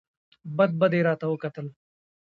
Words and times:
بد 0.57 0.71
بد 0.79 0.91
یې 0.97 1.01
راته 1.07 1.25
وکتل! 1.29 1.67